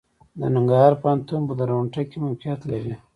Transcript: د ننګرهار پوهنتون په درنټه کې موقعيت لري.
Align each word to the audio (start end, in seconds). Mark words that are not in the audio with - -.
د 0.39 0.41
ننګرهار 0.55 0.93
پوهنتون 1.01 1.41
په 1.49 1.53
درنټه 1.59 2.01
کې 2.09 2.17
موقعيت 2.25 2.61
لري. 2.71 2.93